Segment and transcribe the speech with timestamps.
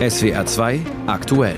[0.00, 1.56] SWR 2 aktuell.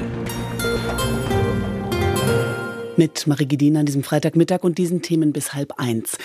[2.97, 6.19] Mit Marie Gedin an diesem Freitagmittag und diesen Themen bis halb eins.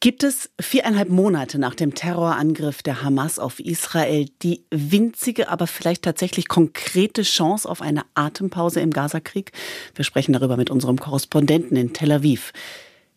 [0.00, 6.02] Gibt es viereinhalb Monate nach dem Terrorangriff der Hamas auf Israel die winzige, aber vielleicht
[6.02, 9.52] tatsächlich konkrete Chance auf eine Atempause im Gazakrieg?
[9.94, 12.52] Wir sprechen darüber mit unserem Korrespondenten in Tel Aviv.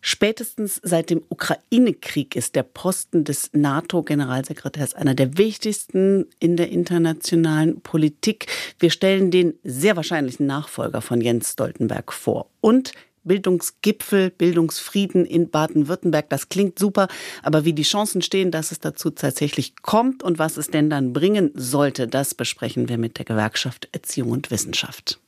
[0.01, 7.81] Spätestens seit dem Ukraine-Krieg ist der Posten des NATO-Generalsekretärs einer der wichtigsten in der internationalen
[7.81, 8.47] Politik.
[8.79, 12.49] Wir stellen den sehr wahrscheinlichen Nachfolger von Jens Stoltenberg vor.
[12.61, 12.93] Und
[13.23, 16.29] Bildungsgipfel, Bildungsfrieden in Baden-Württemberg.
[16.29, 17.07] Das klingt super,
[17.43, 21.13] aber wie die Chancen stehen, dass es dazu tatsächlich kommt und was es denn dann
[21.13, 25.19] bringen sollte, das besprechen wir mit der Gewerkschaft Erziehung und Wissenschaft.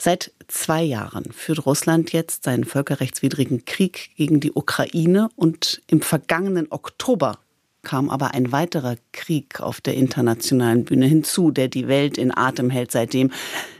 [0.00, 6.68] Seit zwei Jahren führt Russland jetzt seinen völkerrechtswidrigen Krieg gegen die Ukraine und im vergangenen
[6.70, 7.38] Oktober
[7.82, 12.70] kam aber ein weiterer Krieg auf der internationalen Bühne hinzu, der die Welt in Atem
[12.70, 13.30] hält seitdem.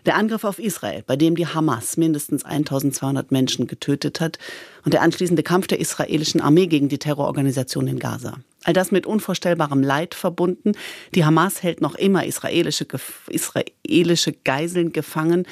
[0.07, 4.39] Der Angriff auf Israel, bei dem die Hamas mindestens 1200 Menschen getötet hat
[4.85, 8.39] und der anschließende Kampf der israelischen Armee gegen die Terrororganisation in Gaza.
[8.65, 10.73] All das mit unvorstellbarem Leid verbunden.
[11.15, 12.87] Die Hamas hält noch immer israelische,
[13.29, 15.47] israelische Geiseln gefangen.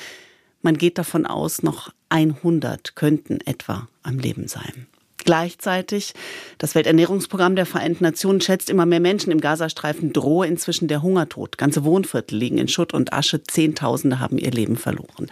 [0.67, 4.89] Man geht davon aus, noch 100 könnten etwa am Leben sein.
[5.19, 6.13] Gleichzeitig,
[6.59, 11.57] das Welternährungsprogramm der Vereinten Nationen schätzt, immer mehr Menschen im Gazastreifen drohe inzwischen der Hungertod.
[11.57, 15.31] Ganze Wohnviertel liegen in Schutt und Asche, Zehntausende haben ihr Leben verloren.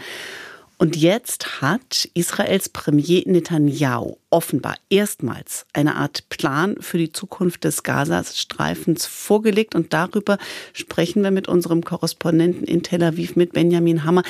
[0.84, 7.84] Und jetzt hat Israels Premier Netanyahu offenbar erstmals eine Art Plan für die Zukunft des
[7.84, 9.74] Gazastreifens vorgelegt.
[9.74, 10.36] Und darüber
[10.74, 14.24] sprechen wir mit unserem Korrespondenten in Tel Aviv, mit Benjamin Hammer.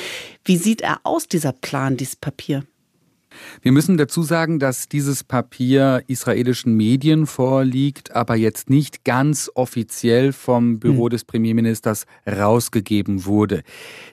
[0.45, 2.63] Wie sieht er aus, dieser Plan, dieses Papier?
[3.63, 10.33] Wir müssen dazu sagen, dass dieses Papier israelischen Medien vorliegt, aber jetzt nicht ganz offiziell
[10.33, 11.11] vom Büro hm.
[11.11, 13.63] des Premierministers rausgegeben wurde.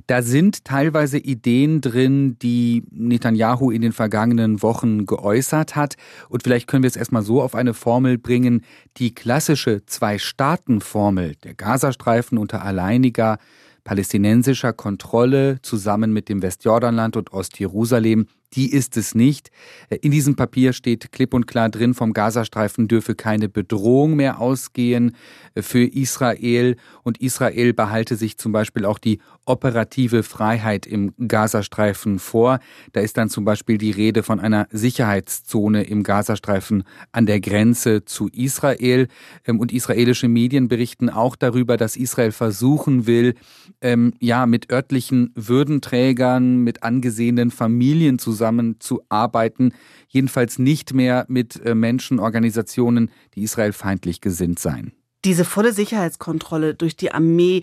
[0.08, 5.96] Da sind teilweise Ideen drin, die Netanyahu in den vergangenen Wochen geäußert hat.
[6.30, 8.64] Und vielleicht können wir es erstmal so auf eine Formel bringen.
[8.98, 13.38] Die klassische Zwei-Staaten-Formel, der Gazastreifen unter alleiniger
[13.84, 19.52] palästinensischer Kontrolle zusammen mit dem Westjordanland und Ostjerusalem, die ist es nicht.
[19.90, 24.40] Äh, in diesem Papier steht klipp und klar drin, vom Gazastreifen dürfe keine Bedrohung mehr
[24.40, 25.16] ausgehen
[25.56, 32.20] äh, für Israel und Israel behalte sich zum Beispiel auch die operative Freiheit im Gazastreifen
[32.20, 32.60] vor.
[32.94, 38.06] Da ist dann zum Beispiel die Rede von einer Sicherheitszone im Gazastreifen an der Grenze
[38.06, 39.08] zu Israel.
[39.46, 43.36] Ähm, und israelische Medien berichten auch darüber, dass Israel versuchen will,
[43.82, 49.74] ähm, ja, mit örtlichen Würdenträgern, mit angesehenen Familien zusammenzuarbeiten,
[50.08, 54.94] jedenfalls nicht mehr mit äh, Menschen, Organisationen, die israelfeindlich gesinnt seien.
[55.24, 57.62] Diese volle Sicherheitskontrolle durch die Armee,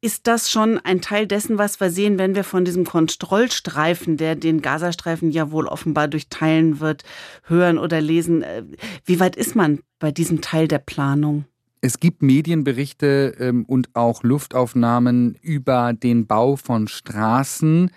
[0.00, 4.36] ist das schon ein Teil dessen, was wir sehen, wenn wir von diesem Kontrollstreifen, der
[4.36, 7.02] den Gazastreifen ja wohl offenbar durchteilen wird,
[7.42, 8.42] hören oder lesen?
[8.42, 8.62] Äh,
[9.04, 11.46] wie weit ist man bei diesem Teil der Planung?
[11.80, 17.90] Es gibt Medienberichte ähm, und auch Luftaufnahmen über den Bau von Straßen,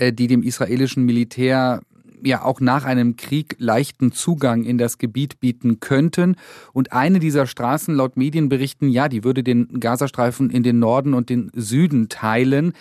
[0.00, 1.80] die dem israelischen Militär
[2.26, 6.36] ja auch nach einem Krieg leichten Zugang in das Gebiet bieten könnten.
[6.72, 11.30] Und eine dieser Straßen laut Medienberichten, ja, die würde den Gazastreifen in den Norden und
[11.30, 12.72] den Süden teilen.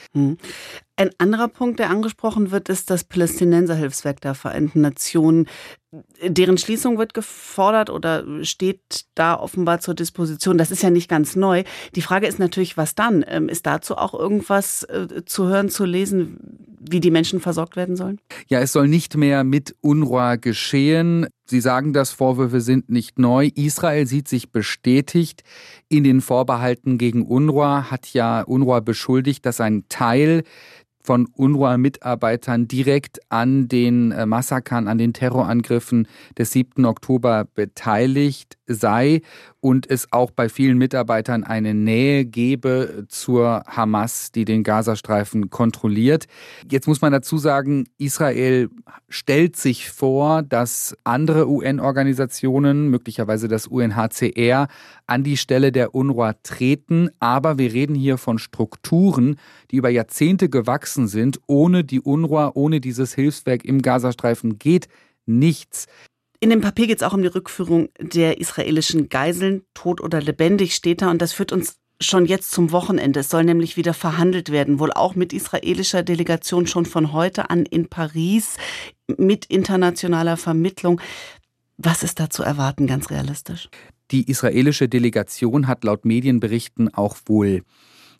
[1.00, 5.48] Ein anderer Punkt, der angesprochen wird, ist das Palästinenserhilfswerk der Vereinten Nationen.
[6.22, 10.58] Deren Schließung wird gefordert oder steht da offenbar zur Disposition.
[10.58, 11.64] Das ist ja nicht ganz neu.
[11.96, 13.24] Die Frage ist natürlich, was dann?
[13.30, 17.96] Ähm, ist dazu auch irgendwas äh, zu hören, zu lesen, wie die Menschen versorgt werden
[17.96, 18.20] sollen?
[18.48, 21.28] Ja, es soll nicht mehr mit UNRWA geschehen.
[21.46, 23.52] Sie sagen, dass Vorwürfe sind nicht neu.
[23.56, 25.44] Israel sieht sich bestätigt
[25.88, 30.44] in den Vorbehalten gegen UNRWA, hat ja UNRWA beschuldigt, dass ein Teil
[31.02, 36.86] von UNRWA-Mitarbeitern direkt an den äh, Massakern, an den Terrorangriffen des 7.
[36.86, 39.22] Oktober beteiligt sei
[39.62, 46.26] und es auch bei vielen Mitarbeitern eine Nähe gebe zur Hamas, die den Gazastreifen kontrolliert.
[46.70, 48.70] Jetzt muss man dazu sagen, Israel
[49.10, 54.68] stellt sich vor, dass andere UN-Organisationen, möglicherweise das UNHCR,
[55.08, 57.10] an die Stelle der UNRWA treten.
[57.20, 59.38] Aber wir reden hier von Strukturen,
[59.72, 61.40] die über Jahrzehnte gewachsen sind.
[61.48, 64.88] Ohne die UNRWA, ohne dieses Hilfswerk im Gazastreifen geht
[65.26, 65.88] nichts.
[66.42, 70.74] In dem Papier geht es auch um die Rückführung der israelischen Geiseln, tot oder lebendig
[70.74, 71.12] steht da.
[71.12, 73.20] Und das führt uns schon jetzt zum Wochenende.
[73.20, 77.66] Es soll nämlich wieder verhandelt werden, wohl auch mit israelischer Delegation schon von heute an
[77.66, 78.56] in Paris
[79.18, 81.02] mit internationaler Vermittlung.
[81.78, 83.70] Was ist da zu erwarten, ganz realistisch?
[84.12, 87.64] Die israelische Delegation hat laut Medienberichten auch wohl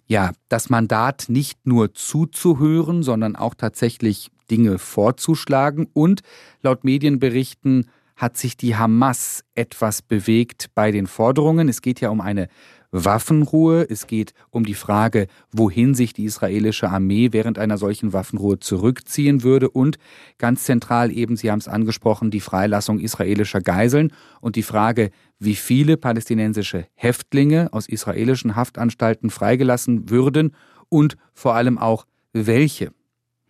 [0.08, 5.88] ja, das Mandat nicht nur zuzuhören, sondern auch tatsächlich Dinge vorzuschlagen.
[5.94, 6.22] Und
[6.64, 7.90] laut Medienberichten
[8.20, 11.70] hat sich die Hamas etwas bewegt bei den Forderungen.
[11.70, 12.50] Es geht ja um eine
[12.92, 13.88] Waffenruhe.
[13.90, 19.44] Es geht um die Frage, wohin sich die israelische Armee während einer solchen Waffenruhe zurückziehen
[19.44, 19.70] würde.
[19.70, 20.00] Und
[20.38, 24.12] ganz zentral eben, Sie haben es angesprochen, die Freilassung israelischer Geiseln
[24.42, 30.56] und die Frage, wie viele palästinensische Häftlinge aus israelischen Haftanstalten freigelassen würden
[30.90, 32.92] und vor allem auch welche.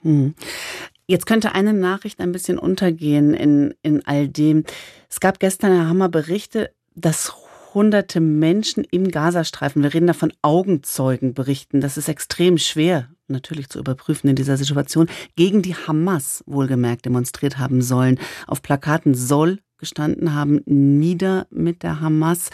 [0.04, 0.36] Hm.
[1.10, 4.64] Jetzt könnte eine Nachricht ein bisschen untergehen in, in all dem.
[5.10, 7.34] Es gab gestern, Herr Hammer, Berichte, dass
[7.74, 13.70] hunderte Menschen im Gazastreifen, wir reden da von Augenzeugen berichten, das ist extrem schwer natürlich
[13.70, 18.20] zu überprüfen in dieser Situation, gegen die Hamas wohlgemerkt demonstriert haben sollen.
[18.46, 22.52] Auf Plakaten soll gestanden haben, nieder mit der Hamas.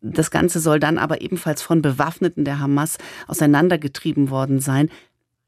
[0.00, 4.88] Das Ganze soll dann aber ebenfalls von Bewaffneten der Hamas auseinandergetrieben worden sein.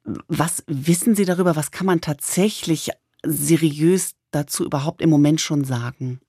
[0.04, 1.56] Was wissen Sie darüber?
[1.56, 2.90] Was kann man tatsächlich
[3.24, 6.20] seriös dazu überhaupt im Moment schon sagen?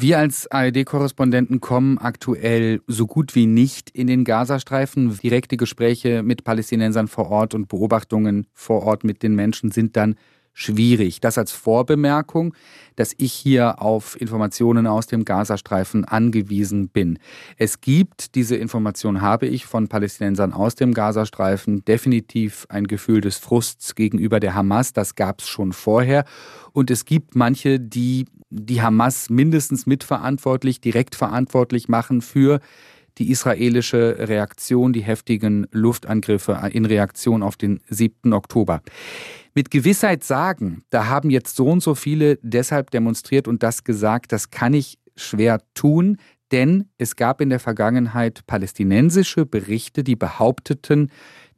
[0.00, 5.18] Wir als ARD-Korrespondenten kommen aktuell so gut wie nicht in den Gazastreifen.
[5.18, 10.14] Direkte Gespräche mit Palästinensern vor Ort und Beobachtungen vor Ort mit den Menschen sind dann
[10.52, 11.20] schwierig.
[11.20, 12.54] Das als Vorbemerkung,
[12.96, 17.18] dass ich hier auf Informationen aus dem Gazastreifen angewiesen bin.
[17.56, 23.38] Es gibt, diese Information habe ich von Palästinensern aus dem Gazastreifen, definitiv ein Gefühl des
[23.38, 24.92] Frusts gegenüber der Hamas.
[24.92, 26.24] Das gab es schon vorher.
[26.72, 32.60] Und es gibt manche, die die Hamas mindestens mitverantwortlich, direkt verantwortlich machen für
[33.18, 38.32] die israelische Reaktion, die heftigen Luftangriffe in Reaktion auf den 7.
[38.32, 38.80] Oktober
[39.54, 44.32] mit Gewissheit sagen, da haben jetzt so und so viele deshalb demonstriert und das gesagt,
[44.32, 46.18] das kann ich schwer tun,
[46.52, 51.10] denn es gab in der Vergangenheit palästinensische Berichte, die behaupteten,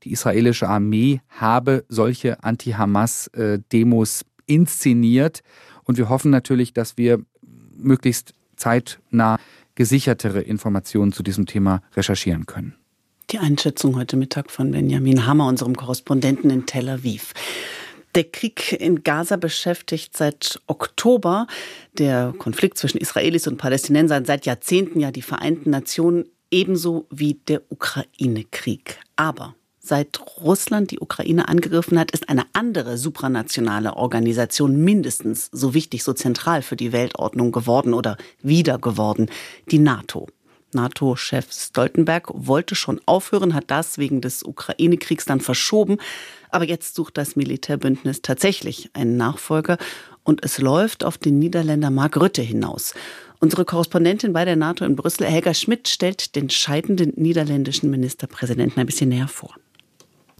[0.03, 5.43] die israelische Armee habe solche Anti-Hamas-Demos inszeniert.
[5.85, 7.21] Und wir hoffen natürlich, dass wir
[7.77, 9.39] möglichst zeitnah
[9.75, 12.75] gesichertere Informationen zu diesem Thema recherchieren können.
[13.31, 17.33] Die Einschätzung heute Mittag von Benjamin Hammer, unserem Korrespondenten in Tel Aviv.
[18.15, 21.47] Der Krieg in Gaza beschäftigt seit Oktober,
[21.99, 27.63] der Konflikt zwischen Israelis und Palästinensern seit Jahrzehnten ja die Vereinten Nationen ebenso wie der
[27.71, 28.99] Ukraine-Krieg.
[29.15, 36.03] Aber seit Russland die Ukraine angegriffen hat, ist eine andere supranationale Organisation mindestens so wichtig,
[36.03, 39.31] so zentral für die Weltordnung geworden oder wieder geworden,
[39.71, 40.27] die NATO.
[40.75, 45.99] NATO-Chef Stoltenberg wollte schon aufhören, hat das wegen des Ukraine-Kriegs dann verschoben.
[46.51, 49.79] Aber jetzt sucht das Militärbündnis tatsächlich einen Nachfolger
[50.25, 52.95] und es läuft auf den Niederländer Mark Rütte hinaus.
[53.41, 58.87] Unsere Korrespondentin bei der NATO in Brüssel, Helga Schmidt, stellt den scheidenden niederländischen Ministerpräsidenten ein
[58.87, 59.55] bisschen näher vor.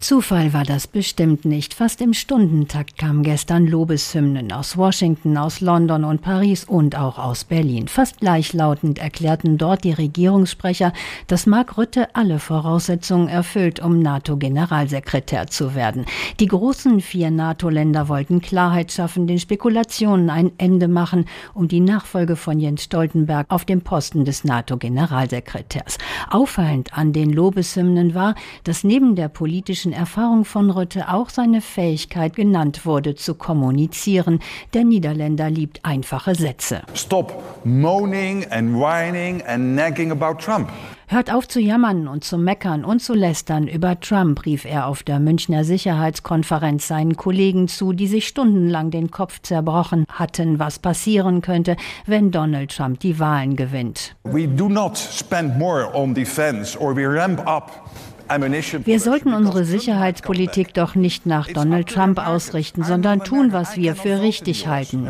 [0.01, 1.75] Zufall war das bestimmt nicht.
[1.75, 7.45] Fast im Stundentakt kamen gestern Lobeshymnen aus Washington, aus London und Paris und auch aus
[7.45, 7.87] Berlin.
[7.87, 10.95] Fast gleichlautend erklärten dort die Regierungssprecher,
[11.27, 16.07] dass Mark Rütte alle Voraussetzungen erfüllt, um NATO-Generalsekretär zu werden.
[16.41, 22.37] Die großen vier NATO-Länder wollten Klarheit schaffen, den Spekulationen ein Ende machen, um die Nachfolge
[22.37, 25.99] von Jens Stoltenberg auf dem Posten des NATO-Generalsekretärs.
[26.31, 31.61] Auffallend an den Lobeshymnen war, dass neben der politischen praktischen Erfahrung von Rütte auch seine
[31.61, 34.41] Fähigkeit genannt wurde, zu kommunizieren.
[34.75, 36.83] Der Niederländer liebt einfache Sätze.
[36.95, 40.69] Stop moaning and whining and nagging about Trump.
[41.09, 45.03] Hört auf zu jammern und zu meckern und zu lästern über Trump, rief er auf
[45.03, 51.41] der Münchner Sicherheitskonferenz seinen Kollegen zu, die sich stundenlang den Kopf zerbrochen hatten, was passieren
[51.41, 51.77] könnte,
[52.07, 54.15] wenn Donald Trump die Wahlen gewinnt.
[54.23, 57.73] We do not spend more on defense or we ramp up
[58.85, 64.21] wir sollten unsere Sicherheitspolitik doch nicht nach Donald Trump ausrichten, sondern tun, was wir für
[64.21, 65.09] richtig halten.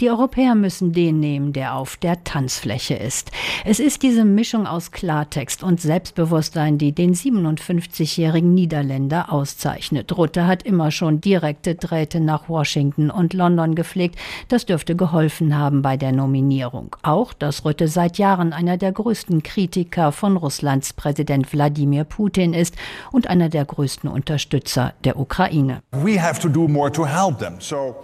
[0.00, 3.30] Die Europäer müssen den nehmen, der auf der Tanzfläche ist.
[3.64, 10.16] Es ist diese Mischung aus Klartext und Selbstbewusstsein, die den 57-jährigen Niederländer auszeichnet.
[10.16, 14.18] Rutte hat immer schon direkte Drähte nach Washington und London gepflegt.
[14.48, 16.96] Das dürfte geholfen haben bei der Nominierung.
[17.02, 22.54] Auch, dass Rutte seit Jahren einer der größten Kritiker von Russland Russlands Präsident Wladimir Putin
[22.54, 22.74] ist
[23.12, 25.82] und einer der größten Unterstützer der Ukraine.
[25.92, 27.56] We have to do more to help them.
[27.60, 27.94] So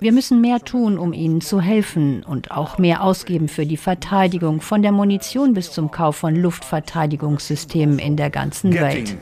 [0.00, 4.60] Wir müssen mehr tun, um ihnen zu helfen und auch mehr ausgeben für die Verteidigung,
[4.60, 9.16] von der Munition bis zum Kauf von Luftverteidigungssystemen in der ganzen Welt.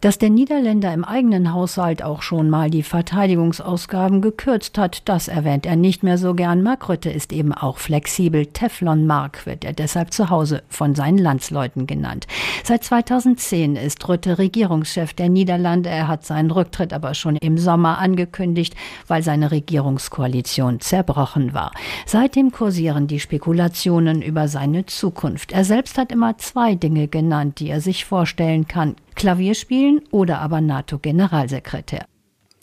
[0.00, 5.66] Dass der Niederländer im eigenen Haushalt auch schon mal die Verteidigungsausgaben gekürzt hat, das erwähnt
[5.66, 6.62] er nicht mehr so gern.
[6.62, 8.46] Mark Rütte ist eben auch flexibel.
[8.46, 12.26] Teflon Mark wird er deshalb zu Hause von seinen Landsleuten genannt.
[12.62, 15.90] Seit 2010 ist Rütte Regierungschef der Niederlande.
[15.90, 18.74] Er hat seinen Rücktritt aber schon im Sommer angekündigt,
[19.06, 21.72] weil seine Regierungskoalition zerbrochen war.
[22.06, 25.52] Seitdem kursieren die Spekulationen über seine Zukunft.
[25.52, 28.96] Er selbst hat immer zwei Dinge genannt, die er sich vorstellen kann.
[29.14, 32.06] Klavierspielen oder aber NATO-Generalsekretär.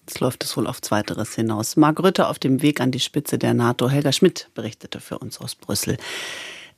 [0.08, 1.78] Jetzt läuft es wohl auf Zweiteres hinaus.
[1.78, 3.90] Mark Rütte auf dem Weg an die Spitze der NATO.
[3.90, 5.98] Helga Schmidt berichtete für uns aus Brüssel.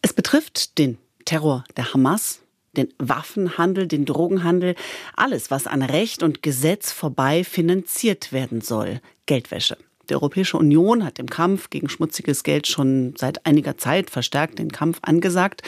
[0.02, 2.43] Es betrifft den Terror der Hamas,
[2.76, 4.76] den Waffenhandel, den Drogenhandel,
[5.16, 9.00] alles, was an Recht und Gesetz vorbei finanziert werden soll.
[9.26, 9.78] Geldwäsche.
[10.10, 14.72] Die Europäische Union hat im Kampf gegen schmutziges Geld schon seit einiger Zeit verstärkt den
[14.72, 15.62] Kampf angesagt.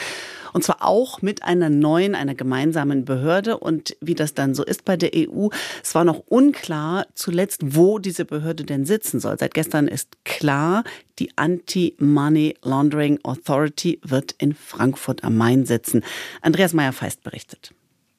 [0.56, 3.58] Und zwar auch mit einer neuen, einer gemeinsamen Behörde.
[3.58, 5.50] Und wie das dann so ist bei der EU,
[5.84, 9.38] es war noch unklar zuletzt, wo diese Behörde denn sitzen soll.
[9.38, 10.86] Seit gestern ist klar,
[11.20, 16.06] die Anti-Money Laundering Authority wird in Frankfurt am Main sitzen.
[16.42, 17.75] Andreas Meyer-Feist berichtet.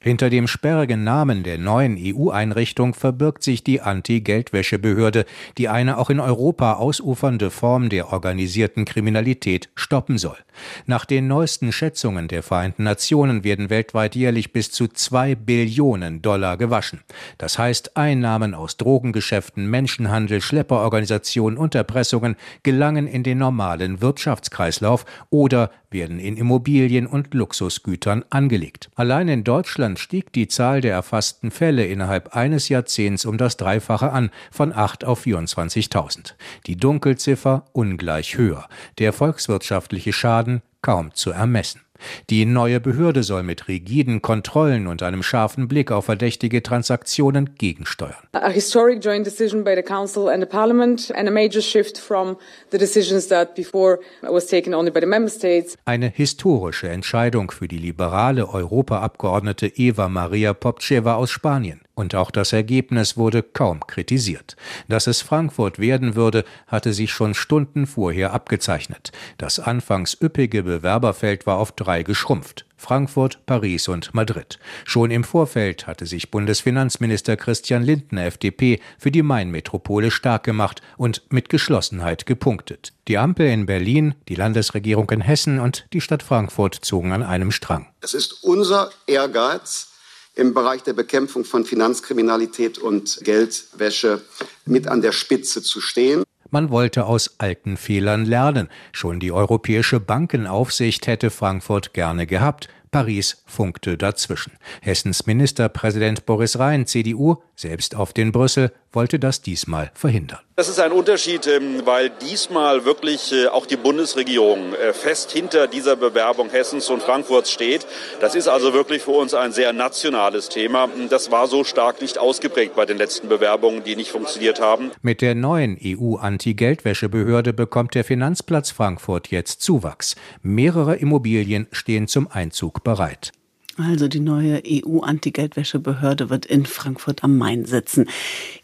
[0.07, 5.25] Hinter dem sperrigen Namen der neuen EU-Einrichtung verbirgt sich die Anti-Geldwäschebehörde,
[5.57, 10.37] die eine auch in Europa ausufernde Form der organisierten Kriminalität stoppen soll.
[10.85, 16.55] Nach den neuesten Schätzungen der Vereinten Nationen werden weltweit jährlich bis zu zwei Billionen Dollar
[16.55, 17.01] gewaschen.
[17.37, 25.69] Das heißt, Einnahmen aus Drogengeschäften, Menschenhandel, Schlepperorganisationen und Erpressungen gelangen in den normalen Wirtschaftskreislauf oder
[25.89, 28.89] werden in Immobilien und Luxusgütern angelegt.
[28.95, 34.11] Allein in Deutschland stieg die Zahl der erfassten Fälle innerhalb eines Jahrzehnts um das Dreifache
[34.11, 36.33] an, von 8 auf 24.000.
[36.65, 38.67] Die Dunkelziffer ungleich höher.
[38.99, 41.81] Der volkswirtschaftliche Schaden kaum zu ermessen.
[42.29, 48.15] Die neue Behörde soll mit rigiden Kontrollen und einem scharfen Blick auf verdächtige Transaktionen gegensteuern.
[48.33, 52.37] A historic joint decision by the Council and the Parliament and a major shift from
[52.71, 55.77] the decisions that before was taken only by the member states.
[55.85, 61.81] Eine historische Entscheidung für die liberale Europaabgeordnete Eva Maria Popceva aus Spanien.
[61.97, 64.55] Und auch das Ergebnis wurde kaum kritisiert.
[64.87, 69.11] Dass es Frankfurt werden würde, hatte sich schon Stunden vorher abgezeichnet.
[69.39, 72.67] Das anfangs üppige Bewerberfeld war auf drei geschrumpft.
[72.75, 74.59] Frankfurt, Paris und Madrid.
[74.85, 81.23] Schon im Vorfeld hatte sich Bundesfinanzminister Christian Lindner FDP für die Mainmetropole stark gemacht und
[81.29, 82.93] mit Geschlossenheit gepunktet.
[83.07, 87.49] Die Ampel in Berlin, die Landesregierung in Hessen und die Stadt Frankfurt zogen an einem
[87.49, 87.87] Strang.
[88.01, 89.96] Es ist unser Ehrgeiz,
[90.37, 94.21] im Bereich der Bekämpfung von Finanzkriminalität und Geldwäsche
[94.65, 96.23] mit an der Spitze zu stehen.
[96.49, 98.69] Man wollte aus alten Fehlern lernen.
[98.93, 102.69] Schon die Europäische Bankenaufsicht hätte Frankfurt gerne gehabt.
[102.91, 104.53] Paris funkte dazwischen.
[104.81, 110.39] Hessens Ministerpräsident Boris Rhein, CDU, selbst auf den Brüssel, wollte das diesmal verhindern.
[110.55, 115.67] Das ist ein Unterschied, ähm, weil diesmal wirklich äh, auch die Bundesregierung äh, fest hinter
[115.67, 117.85] dieser Bewerbung Hessens und Frankfurts steht.
[118.21, 120.89] Das ist also wirklich für uns ein sehr nationales Thema.
[121.11, 124.89] Das war so stark nicht ausgeprägt bei den letzten Bewerbungen, die nicht funktioniert haben.
[125.03, 130.15] Mit der neuen EU-Anti-Geldwäschebehörde bekommt der Finanzplatz Frankfurt jetzt Zuwachs.
[130.41, 133.31] Mehrere Immobilien stehen zum Einzug bereit.
[133.77, 138.09] Also die neue EU-Anti-Geldwäschebehörde wird in Frankfurt am Main sitzen.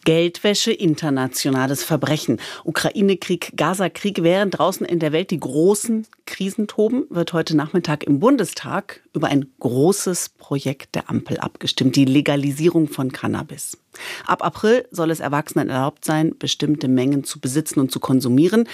[0.05, 2.39] Geldwäsche, internationales Verbrechen.
[2.63, 8.19] Ukraine-Krieg, Gaza-Krieg, während draußen in der Welt die großen Krisen toben, wird heute Nachmittag im
[8.19, 13.77] Bundestag über ein großes Projekt der Ampel abgestimmt, die Legalisierung von Cannabis.
[14.25, 18.67] Ab April soll es Erwachsenen erlaubt sein, bestimmte Mengen zu besitzen und zu konsumieren.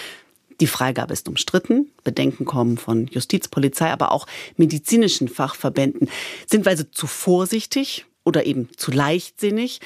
[0.60, 1.92] Die Freigabe ist umstritten.
[2.04, 6.10] Bedenken kommen von Justiz, Polizei, aber auch medizinischen Fachverbänden.
[6.46, 9.80] Sind wir also zu vorsichtig oder eben zu leichtsinnig?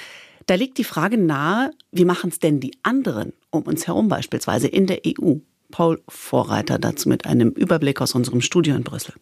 [0.45, 4.67] Da liegt die Frage nahe, wie machen es denn die anderen um uns herum, beispielsweise
[4.67, 5.35] in der EU?
[5.71, 9.13] Paul Vorreiter dazu mit einem Überblick aus unserem Studio in Brüssel.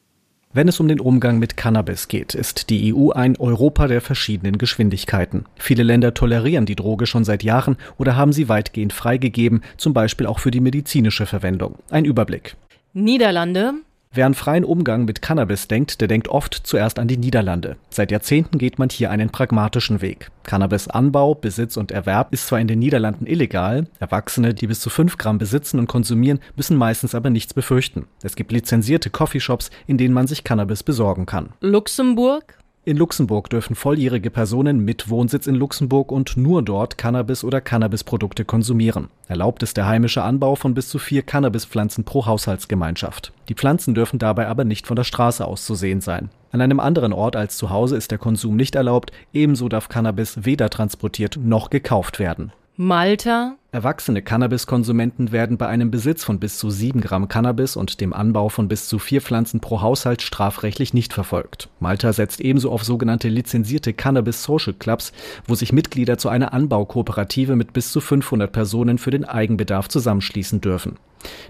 [0.53, 4.57] Wenn es um den Umgang mit Cannabis geht, ist die EU ein Europa der verschiedenen
[4.57, 5.45] Geschwindigkeiten.
[5.57, 10.27] Viele Länder tolerieren die Droge schon seit Jahren oder haben sie weitgehend freigegeben, zum Beispiel
[10.27, 11.75] auch für die medizinische Verwendung.
[11.89, 12.57] Ein Überblick.
[12.91, 13.75] Niederlande,
[14.13, 17.77] Wer an freien Umgang mit Cannabis denkt, der denkt oft zuerst an die Niederlande.
[17.89, 20.31] Seit Jahrzehnten geht man hier einen pragmatischen Weg.
[20.43, 25.17] Cannabis-Anbau, Besitz und Erwerb ist zwar in den Niederlanden illegal, Erwachsene, die bis zu 5
[25.17, 28.05] Gramm besitzen und konsumieren, müssen meistens aber nichts befürchten.
[28.21, 31.53] Es gibt lizenzierte Coffeeshops, in denen man sich Cannabis besorgen kann.
[31.61, 37.61] Luxemburg, In Luxemburg dürfen volljährige Personen mit Wohnsitz in Luxemburg und nur dort Cannabis oder
[37.61, 39.09] Cannabisprodukte konsumieren.
[39.27, 43.33] Erlaubt ist der heimische Anbau von bis zu vier Cannabispflanzen pro Haushaltsgemeinschaft.
[43.49, 46.31] Die Pflanzen dürfen dabei aber nicht von der Straße aus zu sehen sein.
[46.51, 50.43] An einem anderen Ort als zu Hause ist der Konsum nicht erlaubt, ebenso darf Cannabis
[50.43, 52.51] weder transportiert noch gekauft werden.
[52.77, 53.57] Malta.
[53.73, 58.49] Erwachsene Cannabiskonsumenten werden bei einem Besitz von bis zu 7 Gramm Cannabis und dem Anbau
[58.49, 61.69] von bis zu vier Pflanzen pro Haushalt strafrechtlich nicht verfolgt.
[61.79, 65.13] Malta setzt ebenso auf sogenannte lizenzierte Cannabis Social Clubs,
[65.47, 70.59] wo sich Mitglieder zu einer Anbaukooperative mit bis zu 500 Personen für den Eigenbedarf zusammenschließen
[70.59, 70.97] dürfen.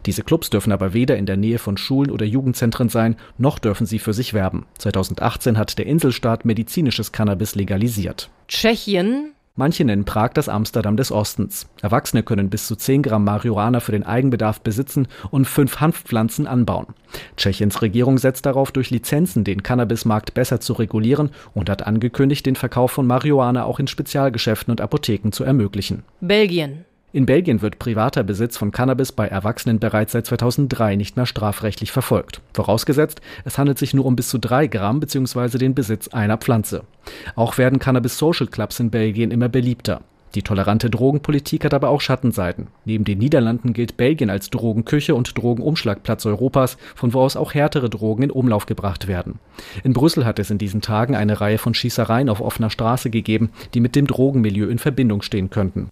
[0.05, 3.87] Diese Clubs dürfen aber weder in der Nähe von Schulen oder Jugendzentren sein, noch dürfen
[3.87, 4.67] sie für sich werben.
[4.77, 8.29] 2018 hat der Inselstaat medizinisches Cannabis legalisiert.
[8.47, 9.31] Tschechien.
[9.55, 11.67] Manche nennen Prag das Amsterdam des Ostens.
[11.81, 16.88] Erwachsene können bis zu 10 Gramm Marihuana für den Eigenbedarf besitzen und fünf Hanfpflanzen anbauen.
[17.36, 22.55] Tschechiens Regierung setzt darauf, durch Lizenzen den Cannabismarkt besser zu regulieren und hat angekündigt, den
[22.55, 26.03] Verkauf von Marihuana auch in Spezialgeschäften und Apotheken zu ermöglichen.
[26.22, 26.86] Belgien.
[27.13, 31.91] In Belgien wird privater Besitz von Cannabis bei Erwachsenen bereits seit 2003 nicht mehr strafrechtlich
[31.91, 32.39] verfolgt.
[32.53, 35.58] Vorausgesetzt, es handelt sich nur um bis zu drei Gramm bzw.
[35.58, 36.84] den Besitz einer Pflanze.
[37.36, 40.01] Auch werden Cannabis Social Clubs in Belgien immer beliebter.
[40.36, 42.68] Die tolerante Drogenpolitik hat aber auch Schattenseiten.
[42.86, 47.89] Neben den Niederlanden gilt Belgien als Drogenküche und Drogenumschlagplatz Europas, von wo aus auch härtere
[47.89, 49.39] Drogen in Umlauf gebracht werden.
[49.84, 53.50] In Brüssel hat es in diesen Tagen eine Reihe von Schießereien auf offener Straße gegeben,
[53.74, 55.89] die mit dem Drogenmilieu in Verbindung stehen könnten.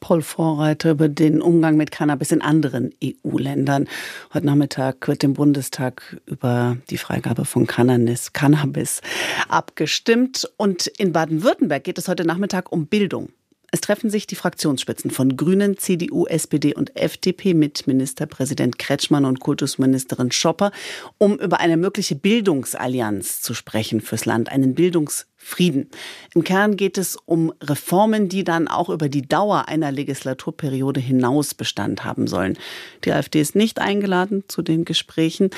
[0.00, 3.88] Paul Vorreiter über den Umgang mit Cannabis in anderen EU-Ländern.
[4.32, 9.00] Heute Nachmittag wird im Bundestag über die Freigabe von Cannabis, Cannabis
[9.48, 10.48] abgestimmt.
[10.56, 13.30] Und in Baden-Württemberg geht es heute Nachmittag um Bildung.
[13.70, 19.40] Es treffen sich die Fraktionsspitzen von Grünen, CDU, SPD und FDP mit Ministerpräsident Kretschmann und
[19.40, 20.72] Kultusministerin Schopper,
[21.18, 25.90] um über eine mögliche Bildungsallianz zu sprechen fürs Land, einen Bildungsfrieden.
[26.34, 31.52] Im Kern geht es um Reformen, die dann auch über die Dauer einer Legislaturperiode hinaus
[31.52, 32.56] Bestand haben sollen.
[33.04, 35.50] Die AfD ist nicht eingeladen zu den Gesprächen.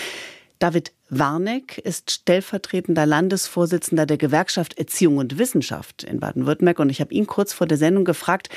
[0.58, 6.78] David Warneck ist stellvertretender Landesvorsitzender der Gewerkschaft Erziehung und Wissenschaft in Baden-Württemberg.
[6.78, 8.48] Und ich habe ihn kurz vor der Sendung gefragt,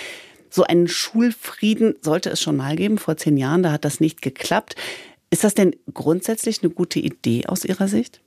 [0.50, 3.00] so einen Schulfrieden sollte es schon mal geben.
[3.00, 4.76] Vor zehn Jahren, da hat das nicht geklappt.
[5.32, 8.22] Ist das denn grundsätzlich eine gute Idee aus Ihrer Sicht?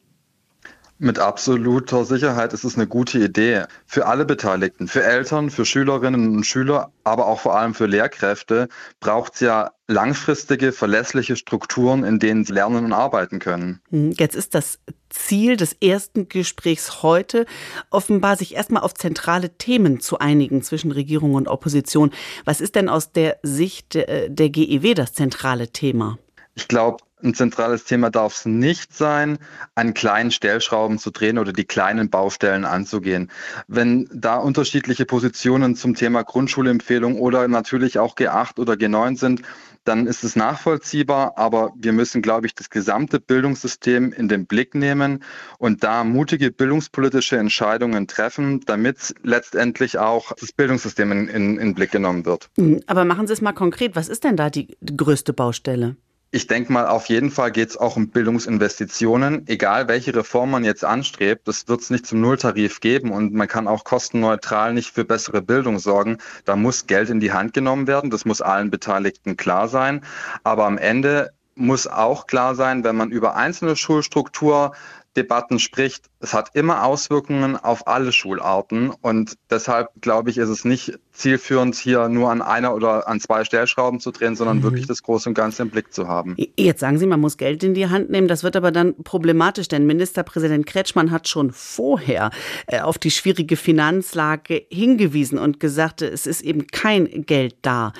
[0.99, 6.35] Mit absoluter Sicherheit ist es eine gute Idee für alle Beteiligten, für Eltern, für Schülerinnen
[6.35, 12.19] und Schüler, aber auch vor allem für Lehrkräfte braucht es ja langfristige, verlässliche Strukturen, in
[12.19, 13.81] denen sie lernen und arbeiten können.
[13.91, 14.79] Hm, jetzt ist das
[15.11, 17.47] Ziel des ersten Gesprächs heute
[17.91, 22.13] offenbar, sich erstmal auf zentrale Themen zu einigen zwischen Regierung und Opposition.
[22.45, 26.19] Was ist denn aus der Sicht der GEW das zentrale Thema?
[26.55, 29.39] Ich glaube, ein zentrales Thema darf es nicht sein,
[29.75, 33.31] an kleinen Stellschrauben zu drehen oder die kleinen Baustellen anzugehen.
[33.69, 39.43] Wenn da unterschiedliche Positionen zum Thema Grundschulempfehlung oder natürlich auch G8 oder G9 sind,
[39.87, 44.75] dann ist es nachvollziehbar, aber wir müssen, glaube ich, das gesamte Bildungssystem in den Blick
[44.75, 45.23] nehmen
[45.59, 52.27] und da mutige bildungspolitische Entscheidungen treffen, damit letztendlich auch das Bildungssystem in, in Blick genommen
[52.27, 52.51] wird.
[52.87, 53.97] Aber machen Sie es mal konkret.
[53.97, 55.97] Was ist denn da die größte Baustelle?
[56.37, 59.49] Ich denke mal, auf jeden Fall geht es auch um Bildungsinvestitionen.
[59.49, 63.49] Egal welche Reform man jetzt anstrebt, das wird es nicht zum Nulltarif geben und man
[63.49, 66.19] kann auch kostenneutral nicht für bessere Bildung sorgen.
[66.45, 68.11] Da muss Geld in die Hand genommen werden.
[68.11, 70.03] Das muss allen Beteiligten klar sein.
[70.45, 74.73] Aber am Ende muss auch klar sein, wenn man über einzelne Schulstruktur
[75.17, 80.65] Debatten spricht, es hat immer Auswirkungen auf alle Schularten und deshalb glaube ich, ist es
[80.65, 84.63] nicht zielführend, hier nur an einer oder an zwei Stellschrauben zu drehen, sondern mhm.
[84.65, 86.37] wirklich das Große und Ganze im Blick zu haben.
[86.57, 88.29] Jetzt sagen Sie, man muss Geld in die Hand nehmen.
[88.29, 92.31] Das wird aber dann problematisch, denn Ministerpräsident Kretschmann hat schon vorher
[92.67, 97.93] äh, auf die schwierige Finanzlage hingewiesen und gesagt, es ist eben kein Geld da.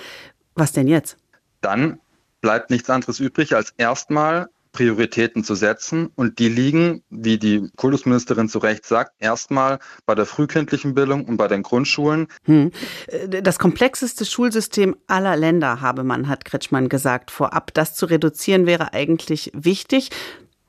[0.55, 1.17] Was denn jetzt?
[1.61, 1.99] Dann
[2.41, 6.11] bleibt nichts anderes übrig, als erstmal Prioritäten zu setzen.
[6.17, 11.39] Und die liegen, wie die Kultusministerin zu Recht sagt, erstmal bei der frühkindlichen Bildung und
[11.39, 12.29] bei den Grundschulen.
[12.45, 12.71] Hm.
[13.07, 17.73] Äh, das komplexeste Schulsystem aller Länder, habe man, hat Kretschmann gesagt, vorab.
[17.73, 20.11] Das zu reduzieren wäre eigentlich wichtig.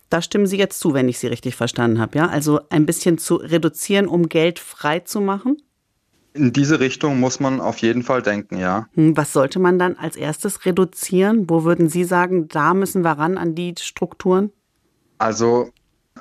[0.09, 2.27] Da stimmen Sie jetzt zu, wenn ich Sie richtig verstanden habe, ja?
[2.27, 5.57] Also ein bisschen zu reduzieren, um Geld frei zu machen?
[6.37, 8.85] In diese Richtung muss man auf jeden Fall denken, ja.
[8.93, 11.49] Hm, was sollte man dann als erstes reduzieren?
[11.49, 14.51] Wo würden Sie sagen, da müssen wir ran an die Strukturen?
[15.17, 15.71] Also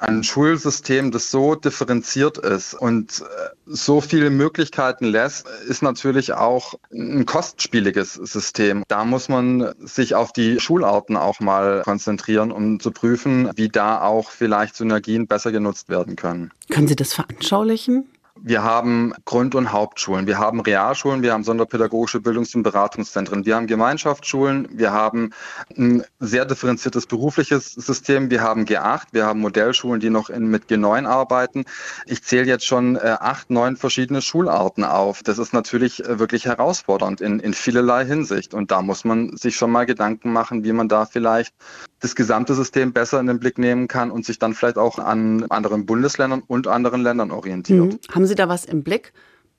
[0.01, 3.25] Ein Schulsystem, das so differenziert ist und äh,
[3.67, 8.85] so viele Möglichkeiten lässt, ist natürlich auch ein kostspieliges System.
[8.89, 14.01] Da muss man sich auf die Schularten auch mal konzentrieren, um zu prüfen, wie da
[14.03, 16.51] auch vielleicht Synergien besser genutzt werden können.
[16.71, 18.07] Können Sie das veranschaulichen?
[18.43, 23.57] Wir haben Grund- und Hauptschulen, wir haben Realschulen, wir haben sonderpädagogische Bildungs- und Beratungszentren, wir
[23.57, 25.31] haben Gemeinschaftsschulen, wir haben
[25.77, 30.67] ein sehr differenziertes berufliches System, wir haben G8, wir haben Modellschulen, die noch in, mit
[30.67, 31.65] G9 arbeiten.
[32.07, 35.23] Ich zähle jetzt schon äh, acht, neun verschiedene Schularten auf.
[35.23, 38.55] Das ist natürlich äh, wirklich herausfordernd in, in vielerlei Hinsicht.
[38.55, 41.55] Und da muss man sich schon mal Gedanken machen, wie man da vielleicht
[42.01, 45.47] das gesamte System besser in den Blick nehmen kann und sich dann vielleicht auch an
[45.51, 47.85] anderen Bundesländern und anderen Ländern orientiert.
[47.85, 47.99] Mhm.
[48.27, 49.13] Haben Sie da was im Blick?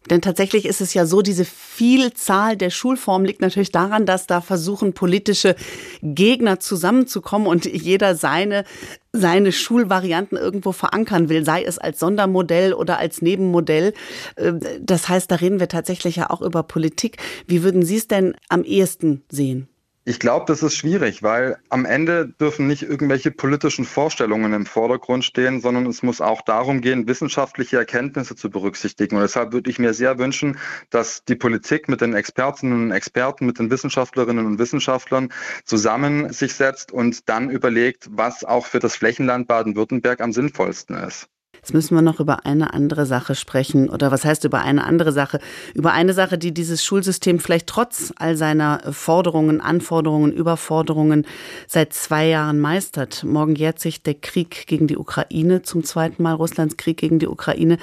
[0.10, 4.41] Denn tatsächlich ist es ja so, diese Vielzahl der Schulformen liegt natürlich daran, dass da
[4.41, 5.56] versuchen politische
[6.01, 8.65] Gegner zusammenzukommen und jeder seine,
[9.13, 13.93] seine Schulvarianten irgendwo verankern will, sei es als Sondermodell oder als Nebenmodell.
[14.36, 14.51] Äh,
[14.82, 17.19] das heißt, da reden wir tatsächlich ja auch über Politik.
[17.47, 19.69] Wie würden Sie es denn am ehesten sehen?
[20.10, 25.26] Ich glaube, das ist schwierig, weil am Ende dürfen nicht irgendwelche politischen Vorstellungen im Vordergrund
[25.26, 29.17] stehen, sondern es muss auch darum gehen, wissenschaftliche Erkenntnisse zu berücksichtigen.
[29.17, 30.60] Und deshalb würde ich mir sehr wünschen,
[30.91, 35.28] dass die Politik mit den Expertinnen und Experten, mit den Wissenschaftlerinnen und Wissenschaftlern
[35.65, 41.28] zusammen sich setzt und dann überlegt, was auch für das Flächenland Baden-Württemberg am sinnvollsten ist.
[41.58, 43.89] Jetzt müssen wir noch über eine andere Sache sprechen.
[43.89, 45.39] Oder was heißt über eine andere Sache?
[45.74, 51.26] Über eine Sache, die dieses Schulsystem vielleicht trotz all seiner Forderungen, Anforderungen, Überforderungen
[51.67, 53.24] seit zwei Jahren meistert.
[53.24, 57.28] Morgen jährt sich der Krieg gegen die Ukraine, zum zweiten Mal Russlands Krieg gegen die
[57.28, 57.78] Ukraine.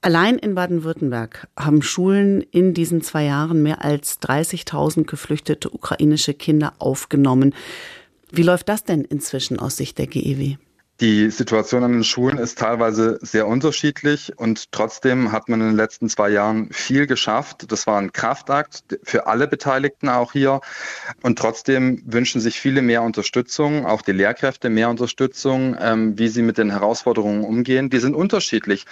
[0.00, 6.72] Allein in Baden-Württemberg haben Schulen in diesen zwei Jahren mehr als 30.000 geflüchtete ukrainische Kinder
[6.78, 7.52] aufgenommen.
[8.30, 10.56] Wie läuft das denn inzwischen aus Sicht der GEW?
[11.00, 15.76] Die Situation an den Schulen ist teilweise sehr unterschiedlich und trotzdem hat man in den
[15.76, 17.70] letzten zwei Jahren viel geschafft.
[17.70, 20.60] Das war ein Kraftakt für alle Beteiligten auch hier.
[21.22, 26.42] Und trotzdem wünschen sich viele mehr Unterstützung, auch die Lehrkräfte mehr Unterstützung, ähm, wie sie
[26.42, 27.90] mit den Herausforderungen umgehen.
[27.90, 28.84] Die sind unterschiedlich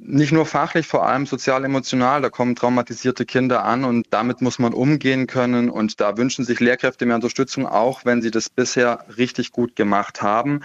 [0.00, 2.22] nicht nur fachlich, vor allem sozial-emotional.
[2.22, 5.70] Da kommen traumatisierte Kinder an und damit muss man umgehen können.
[5.70, 10.22] Und da wünschen sich Lehrkräfte mehr Unterstützung, auch wenn sie das bisher richtig gut gemacht
[10.22, 10.60] haben.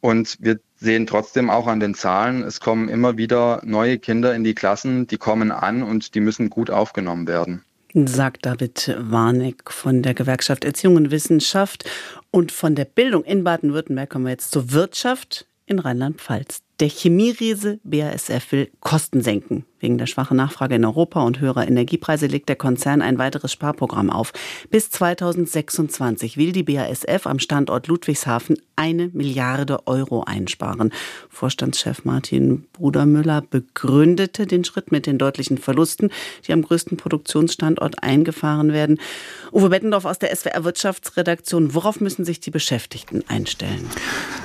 [0.00, 4.44] Und wir sehen trotzdem auch an den Zahlen, es kommen immer wieder neue Kinder in
[4.44, 10.02] die Klassen, die kommen an und die müssen gut aufgenommen werden sagt David Warneck von
[10.02, 11.88] der Gewerkschaft Erziehung und Wissenschaft.
[12.32, 16.62] Und von der Bildung in Baden-Württemberg kommen wir jetzt zur Wirtschaft in Rheinland-Pfalz.
[16.80, 19.64] Der Chemieriese BASF will Kosten senken.
[19.78, 24.08] Wegen der schwachen Nachfrage in Europa und höherer Energiepreise legt der Konzern ein weiteres Sparprogramm
[24.10, 24.32] auf.
[24.70, 30.90] Bis 2026 will die BASF am Standort Ludwigshafen eine Milliarde Euro einsparen.
[31.28, 36.10] Vorstandschef Martin Brudermüller begründete den Schritt mit den deutlichen Verlusten,
[36.48, 38.98] die am größten Produktionsstandort eingefahren werden.
[39.52, 43.86] Uwe Bettendorf aus der SWR Wirtschaftsredaktion, worauf müssen sich die Beschäftigten einstellen?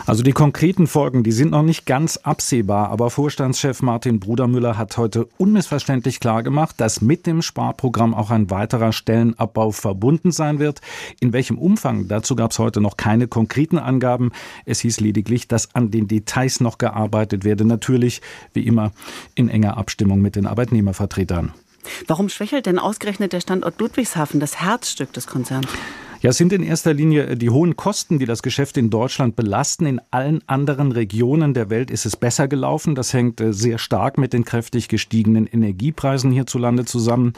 [0.06, 4.98] Also die konkreten Folgen, die sind noch nicht ganz absehbar, aber Vorstandschef Martin Brudermüller hat
[4.98, 10.82] heute unmissverständlich klargemacht, dass mit dem Sparprogramm auch ein weiterer Stellenabbau verbunden sein wird.
[11.20, 12.08] In welchem Umfang?
[12.08, 14.32] Dazu gab es heute noch keine konkreten Angaben.
[14.66, 17.66] Es hieß lediglich, dass an den Details noch gearbeitet werde.
[17.66, 18.22] Natürlich,
[18.54, 18.92] wie immer,
[19.36, 21.54] in enger Abstimmung mit den Arbeitnehmervertretern.
[22.08, 25.68] Warum schwächelt denn ausgerechnet der Standort Ludwigshafen, das Herzstück des Konzerns?
[26.22, 29.38] Ja, es sind in erster Linie äh, die hohen Kosten, die das Geschäft in Deutschland
[29.38, 29.86] belasten.
[29.86, 32.94] In allen anderen Regionen der Welt ist es besser gelaufen.
[32.94, 37.32] Das hängt äh, sehr stark mit den kräftig gestiegenen Energiepreisen hierzulande zusammen.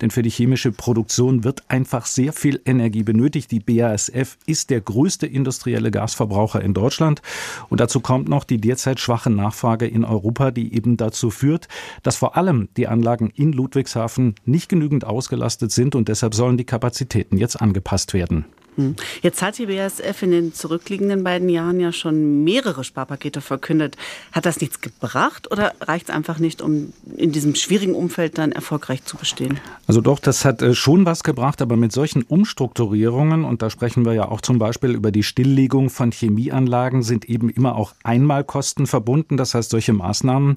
[0.00, 3.50] Denn für die chemische Produktion wird einfach sehr viel Energie benötigt.
[3.50, 7.22] Die BASF ist der größte industrielle Gasverbraucher in Deutschland.
[7.70, 11.66] Und dazu kommt noch die derzeit schwache Nachfrage in Europa, die eben dazu führt,
[12.04, 16.64] dass vor allem die Anlagen in Ludwigshafen nicht genügend ausgelastet sind und deshalb sollen die
[16.64, 18.57] Kapazitäten jetzt angepasst werden werden.
[18.78, 18.94] Hm.
[19.22, 23.96] Jetzt hat die BASF in den zurückliegenden beiden Jahren ja schon mehrere Sparpakete verkündet.
[24.30, 28.52] Hat das nichts gebracht oder reicht es einfach nicht, um in diesem schwierigen Umfeld dann
[28.52, 29.58] erfolgreich zu bestehen?
[29.88, 34.04] Also doch, das hat äh, schon was gebracht, aber mit solchen Umstrukturierungen, und da sprechen
[34.04, 38.86] wir ja auch zum Beispiel über die Stilllegung von Chemieanlagen, sind eben immer auch Einmalkosten
[38.86, 39.36] verbunden.
[39.36, 40.56] Das heißt, solche Maßnahmen,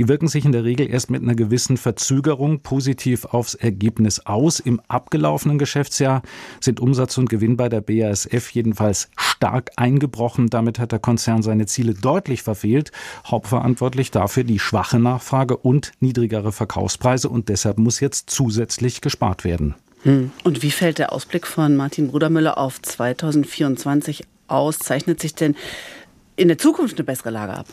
[0.00, 4.58] die wirken sich in der Regel erst mit einer gewissen Verzögerung positiv aufs Ergebnis aus.
[4.58, 6.22] Im abgelaufenen Geschäftsjahr
[6.58, 10.48] sind Umsatz und Gewinn bei der BASF jedenfalls stark eingebrochen.
[10.48, 12.90] Damit hat der Konzern seine Ziele deutlich verfehlt.
[13.26, 17.28] Hauptverantwortlich dafür die schwache Nachfrage und niedrigere Verkaufspreise.
[17.28, 19.74] Und deshalb muss jetzt zusätzlich gespart werden.
[20.04, 20.30] Hm.
[20.42, 24.78] Und wie fällt der Ausblick von Martin Brudermüller auf 2024 aus?
[24.78, 25.54] Zeichnet sich denn
[26.40, 27.66] in der Zukunft eine bessere Lage ab?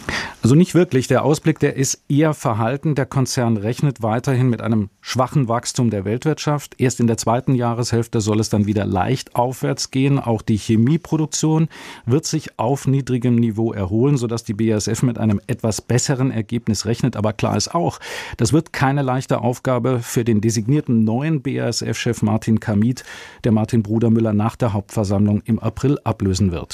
[0.43, 1.07] Also nicht wirklich.
[1.07, 2.95] Der Ausblick, der ist eher verhalten.
[2.95, 6.75] Der Konzern rechnet weiterhin mit einem schwachen Wachstum der Weltwirtschaft.
[6.77, 10.19] Erst in der zweiten Jahreshälfte soll es dann wieder leicht aufwärts gehen.
[10.19, 11.69] Auch die Chemieproduktion
[12.05, 17.15] wird sich auf niedrigem Niveau erholen, sodass die BASF mit einem etwas besseren Ergebnis rechnet.
[17.15, 17.99] Aber klar ist auch,
[18.35, 23.05] das wird keine leichte Aufgabe für den designierten neuen BASF-Chef Martin Kamit,
[23.45, 26.65] der Martin Brudermüller nach der Hauptversammlung im April ablösen wird.